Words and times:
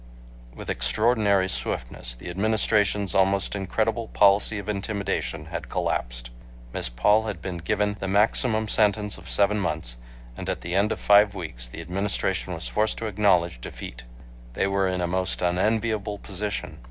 With 0.55 0.67
extraordinary 0.71 1.47
swiftness 1.47 2.15
the 2.15 2.31
Administration's 2.31 3.13
almost 3.13 3.53
incredible 3.55 4.07
policy 4.07 4.57
of 4.57 4.67
intimidation 4.67 5.45
had 5.53 5.69
collapsed. 5.69 6.31
Miss 6.73 6.89
Paul 6.89 7.25
had 7.25 7.39
been 7.39 7.57
given 7.57 7.97
the 7.99 8.07
maximum 8.07 8.67
sentence 8.67 9.19
of 9.19 9.29
seven 9.29 9.59
months, 9.59 9.97
and 10.35 10.49
at 10.49 10.61
the 10.61 10.73
end 10.73 10.91
of 10.91 10.99
five 10.99 11.35
weeks 11.35 11.67
the 11.67 11.81
Administration 11.81 12.55
was 12.55 12.67
forced 12.67 12.97
to 12.97 13.05
acknowledge 13.05 13.61
defeat. 13.61 14.05
They 14.53 14.65
were 14.65 14.87
in 14.87 15.01
a 15.01 15.07
most 15.07 15.39
unenviable 15.43 16.17
position. 16.17 16.79